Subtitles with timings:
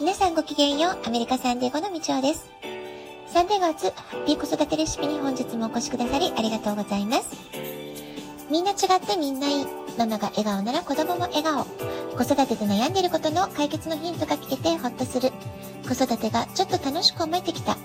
[0.00, 2.50] 皆さんごきげんよう、アメリカサンデーゴのみちおです。
[3.28, 7.36] サンデーゴ初、ハッピー子育てレシピに本日もお越しくださりありがとうございます。
[8.50, 8.76] みんな違っ
[9.06, 9.66] てみんないい。
[9.98, 11.64] ママが笑顔なら子供も笑顔。
[12.16, 15.30] 子育てで悩んでいることの解決のヒントが聞けてほっとする。
[15.86, 17.76] 子育てがちょっと楽しく思えてきた。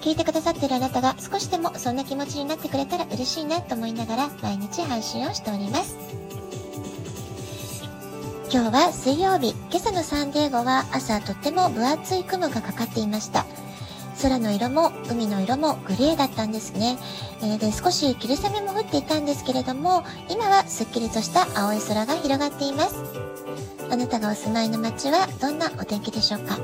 [0.00, 6.21] 聞いてくださってるあなたが少しでもそんな気持ちになってくれたら嬉しいなと思いながら毎日配信をしております。
[8.52, 13.46] 今日は水曜日、今朝のサンデーゴは朝とっても分厚い雲がかかっていました。
[14.20, 16.98] 空の色も海の色もグレーだったんですね。
[17.40, 22.96] えー、で少し霧雨も降っていたんですけれども、今はすっきりとした青い空が広がっています。
[23.90, 26.58] あなたがお住まいの街はどんなお天気でしょうか？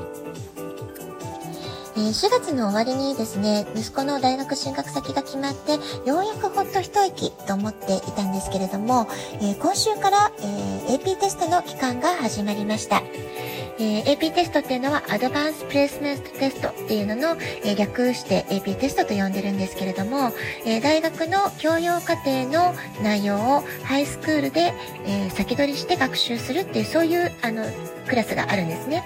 [1.99, 5.73] え、4月の終わりにですね、息子の大学進学先が決まって、
[6.07, 9.09] ようやくほっと一息と思っていたんですけれども、
[9.41, 13.03] え、今週から、え、AP テストの期間が始まりました。
[13.79, 20.31] え、AP テストっていうのはアドバンスプレスメントテストっていうのの、え、略して AP テストと呼んでるんですけれども、
[20.65, 24.73] え、大学の教養課程の内容をハイスクールで、
[25.05, 27.65] え先取りして学習するっていうそういうあの
[28.07, 29.03] クラスがあるんですね。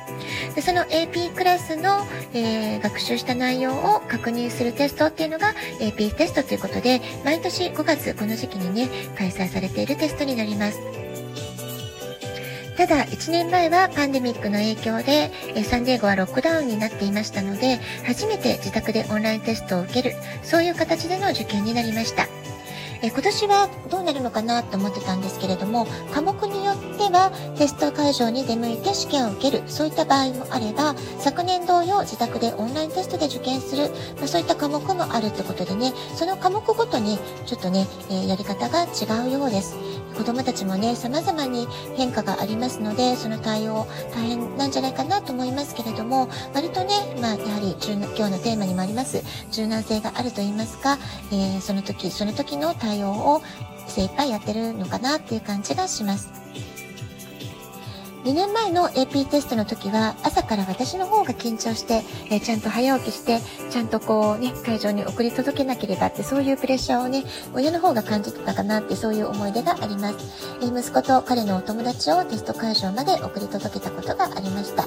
[0.55, 10.79] でその AP クラスの、え学習した内容を確認するテストっていうのが AP テストということで毎年5月この時期にね開催されているテストになります。
[12.77, 15.31] ただ、1年前はパンデミックの影響で、
[15.63, 22.27] サンディエゴはロックダウンになっていましたので、初めて自宅でオンラインテストを受ける、そういう形での受験になりました。
[23.03, 39.75] え今年はどうなるのかなと思ってたんですけれども、科目によってはテスト会場に出向いて試験を受ける、そういった場合もあれば、昨年同様自宅でオンラインテストで受験する、まあ、そういった科目もあるってことでね、その科目ごとにちょっとね、えー、やり方が違うようです。
[40.17, 50.97] 子供たちもね、様々に変化がありますので、その対応大変なんじゃないかなと思いますけれども、割とね、まあ、やはり今日のテーマにもあります、柔軟性があると言いますか、
[51.31, 53.41] えー、その時、その時の対応を
[53.87, 56.42] 精一杯やってるのかなっていう感じがします。
[58.23, 63.39] 2年前の AP テストの時は朝から私の方が緊張して、えー、ちゃんと早起きして、
[63.69, 70.15] ちゃんとこうね、会場に送り届けなければってそういうプレッシャーをね、親の方が感じてたかなってそういう思い出があります。
[70.61, 74.85] えー、息子と彼のお友達をテスト会場まで送り届けたことがありました。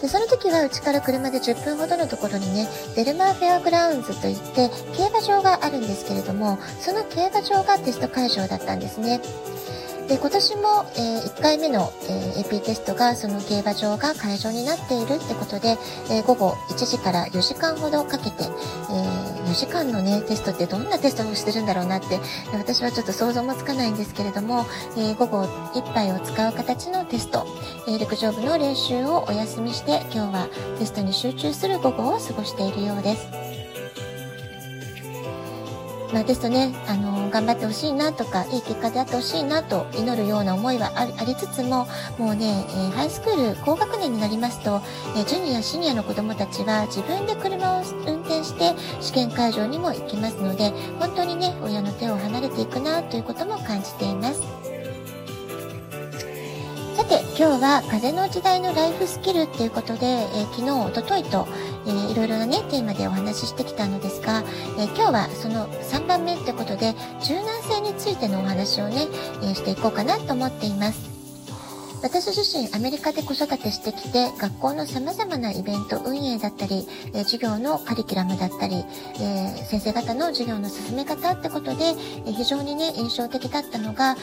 [0.00, 9.20] で、その時はうちから車で10分ほどのところにね、 Del Mar Fairgrounds といって競馬場があるんですけれども、その競馬場がテスト会場だったんですね。
[10.08, 10.62] で今年も、
[10.96, 15.76] えー、1回目の、えー、AP テストがその競馬場が会場になっているってことで、
[16.10, 18.44] えー、午後1時から4時間ほどかけて、
[18.90, 22.20] え4時間のねテストってどんなテストをしてるんだろうなって
[22.52, 24.64] 私はちょっと想像もつかないんですけれども、
[24.96, 27.46] え午後1杯を使う形のテスト、
[27.86, 30.48] え陸上部の練習をお休みして今日は
[30.78, 33.37] テストに集中する午後を過ごしているようです。
[36.12, 41.86] まあ、テストね、あの頑張ってほしいなとか、いい結果であってほしいなと祈るような思いはありつつも、
[42.18, 44.80] もうね、えー、ハイスクール高学年になりますと、
[45.16, 54.07] えー、ジュニア、シニアの子供たちは自分で車を運転して試験会場にも行きますので、本当にね、親の手を離れていくなということも感じて
[57.38, 61.46] 今日は風の時代のライフスキルっていうことで、えー、昨日、おとといと、
[61.86, 64.42] えー、いろいろなね、テーマでお話ししてきたのですが、
[64.76, 69.06] えー、今日はその3番目ってことで、柔軟性についてのお話をね、
[69.42, 71.07] えー、していこうかなと思っています。
[72.02, 78.84] 私自身アメリカで子育てしてきて学校の様々なイベント運営だったり、え、授業のカリキュラムだったり、
[79.20, 81.94] え、先生方の授業の進め方ってことで、
[82.26, 84.16] え、非常にね印象的だったのが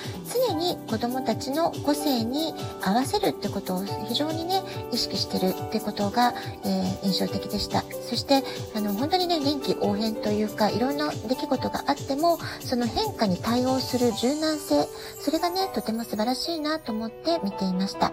[0.47, 4.61] 常に子供たちの個性に合わせるってことを非常にね
[4.91, 7.83] 意識してるってことが、え印象的でした。
[8.09, 8.43] そして
[8.75, 14.87] あの本当にね臨機応変というかいろんな出来事があってもその変化に対応する柔軟性
[15.19, 18.11] それがねとても素晴らしいなと思って見てていました。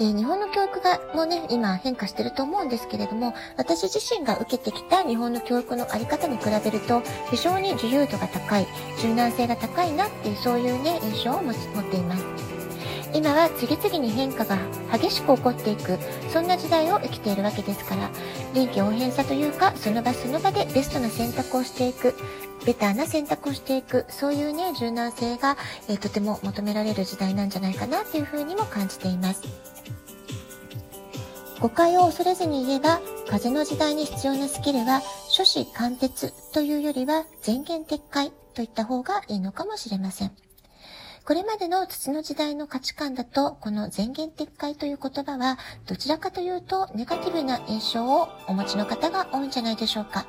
[0.00, 8.66] えー、日本の教育がもうね、今変化してると思うんですけれども、私自身が受けてきた日本の教育のあり方に比べると、非常に自由度が高い、
[9.02, 12.59] 柔軟性が高いなっていう、そういうね、印象を持っています。
[13.12, 14.58] 今は次々に変化が
[14.92, 15.98] 激しく起こっていく、
[16.32, 18.10] そんな時代を生きているわけですから、
[18.54, 22.14] 臨機応変さというか、その場その場でベストな選択をしていく、
[22.64, 25.56] ベターな選択をしていく、そういうね、柔軟性が、
[25.88, 29.42] えー、とても求められる時代なんじゃないかなっていうふうにも感じています。
[31.60, 40.32] 誤解を恐れずに言えば、風の時代に必要なスキルは、諸子貫徹というよりは、前言撤回といった方がいいのかもしれません。
[41.24, 50.26] これまでの土の時代の価値観だと、この前言撤回という言葉は、どちらかというとネガティブな印象をお持ちの方が多いんじゃないでしょうか。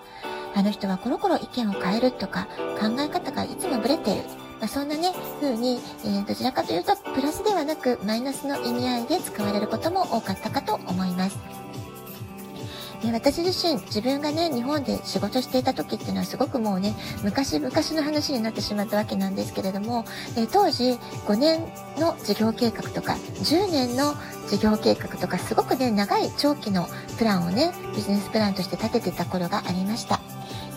[0.53, 2.47] あの人はコロコロ意見を変えるとか、
[2.79, 4.21] 考え方がいつもブレてる。
[4.59, 11.50] まあ、そんなね、風に、えー、どちらかというと、プラスではなく、マイナスの意味合いで使われることも多かったかと思います。
[13.01, 20.05] で私自身、自分がね、日本で仕事していた時っていうのはすごくもうね、昔々の話になってしまったわけなんですけれども、
[20.37, 21.61] え当時5年
[21.97, 24.13] の事業計画とか、10年の
[24.47, 26.87] 事業計画とか、すごくね、長い長期の
[27.17, 30.19] プランをね、ビジネスプランとして立ててた頃がありました。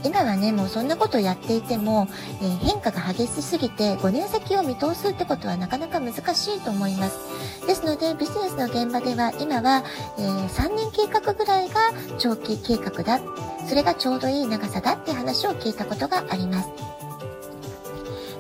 [0.05, 2.09] 今はね、もうそんなことをやっていても、
[2.43, 7.19] えー、変化が激しすぎて5年先を見通すってことはなかなか難しいと思います。
[7.67, 9.83] ですので、ビジネスの現場では今は、
[10.19, 11.75] えー、3年計画ぐらいが
[12.19, 13.21] 長期計画だ。
[13.67, 16.69] それがちょうどいい長さだって話を聞いたことがあります。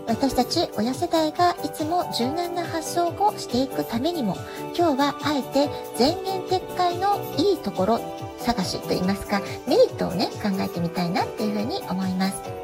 [0.06, 4.37] 私たち親世代がいつも柔軟な発想をしていくためにも
[4.77, 12.63] 今日はあえて全言撤回のいいところ探しといいますか、メリットをね、考えてみたいなっていうふうに思います。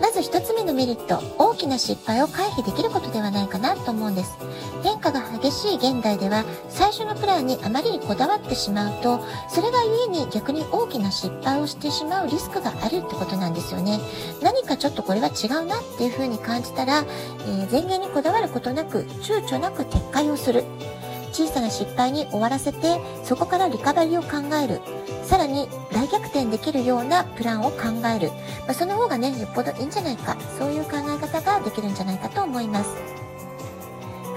[0.00, 4.36] まず一つ目のメリット、大きな失敗を回避できることではないかなと思うんです。
[4.82, 13.98] 変化が激しい現代では、最初のプランにあまりにこだわってしまうと、それが故に逆に大きな失敗をしてしまうリスクがあるってことなんですよね。
[14.42, 17.04] 何かちょっとこれは違うなっていうふうに感じたら、
[17.40, 20.64] えー、前言にこだわることなく、躊躇なく撤回をする。
[21.32, 24.80] 小さな失敗に終わらせて、そこからリカバリーを考える。
[25.36, 28.30] さらに大逆転できるようなプランを考える。
[28.60, 30.34] まあ、その方がね、よっぽどいいんじゃないか。
[30.58, 32.88] そういう考え方ができるんじゃないかと思います。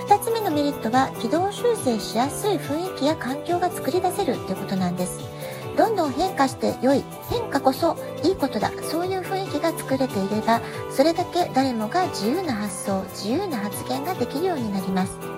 [0.10, 5.22] 2つ目のメリットは、軌道修正しやすい雰囲気や環境が作り出せるということなんです。
[5.78, 7.06] どんどん変化して良い。
[7.30, 8.70] 変化こそいいことだ。
[8.82, 10.60] そういう雰囲気が作れていれば、
[10.92, 15.29] それだけ誰もが自由な発想、自由な発言ができるようになります。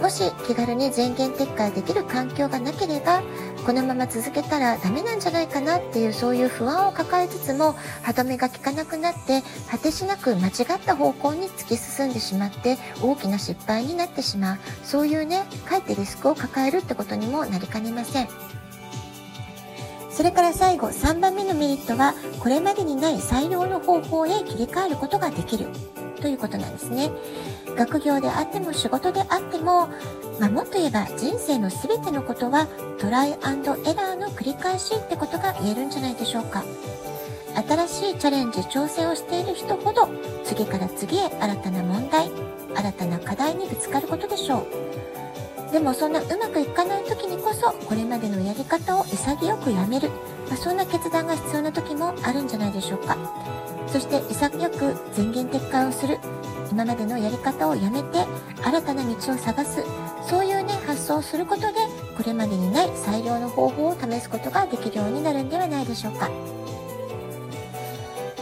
[0.00, 3.20] もし気軽に全言撤回できる環境がなければ
[3.66, 14.58] このまま続けたらダメなんじゃないかなっていうそういう不安を抱えつつも歯止めが効かなくなって果てしなく間違った方向に突き進んでしまって大きな失敗になってしまう。
[14.84, 18.28] そういうねかえってリスクを抱えるってことにもなりかねません。
[20.10, 25.66] それから最後3番目のメリットはこれまでにない採用の方法へ切り替えることができる。
[26.20, 27.10] ということなんですね。
[27.76, 29.88] 学業であっても仕事であっても、
[30.40, 32.66] まあ、もっと言えば人生の全てのことは
[32.98, 36.64] トライアンドエラーの繰り返しってことが言えるんじゃないでしょうか。
[37.66, 40.08] 新しいチャレンジ、挑戦をしている人ほど
[40.44, 42.30] 次から次へ新たな問題、
[42.74, 45.72] 新たな課題にぶつかることでしょう。
[45.72, 50.08] でもそんなうまくいかない時にこそこれまでのやり方を潔くやめる、
[50.48, 53.16] まあ、そんな決断が必要な時もあるんじゃないでしょうか。
[53.92, 56.18] そして潔く前言撤回をする。
[56.70, 58.26] 今までのやり方をやめて
[58.62, 59.82] 新たな道を探す。
[60.28, 61.74] そういうね、発想をすることで、
[62.16, 66.28] これまでにない最良の方法を試すことができるようになるんではないでしょうか。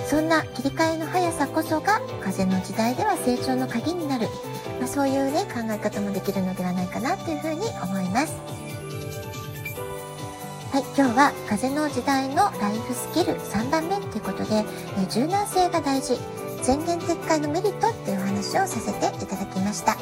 [0.07, 4.29] そんな切り替えの速さこそが風の時代では成長の鍵になる、
[4.79, 8.66] まあ、そういうね考え方もできるのではないかなというふうに思います。
[10.77, 14.57] はい、今日は風の時代のライフスキル3番目ということで、
[14.99, 16.19] え柔軟性が大事、
[16.67, 19.97] 前言撤回のメリットっていうお話をさせていただきました。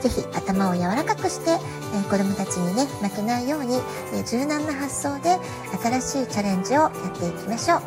[0.00, 3.80] ぜひ頭を柔らかくして、えー、子供たちにね、負けないように、
[4.14, 5.36] え、柔軟な発想で
[5.82, 7.82] 新しいチャレンジをやっていきましょう。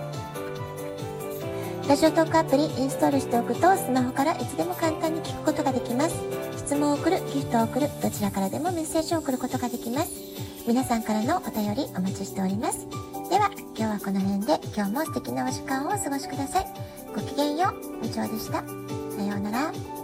[1.88, 6.35] ラジオトークアプリインストールしておくとスマホからいつでも簡単に聞くことができます。
[6.66, 10.12] 質問を送る、ギフトを送る、どちらからでもメッセージを送ることができます。
[10.68, 12.88] 皆さんからのお便りお待ちしております。
[13.30, 16.68] では、今日はこの辺で今日も素敵なお時間をお過ごしください。
[17.14, 18.02] ごきげんよう。
[18.02, 18.64] 部長でした。
[19.16, 19.95] さようなら。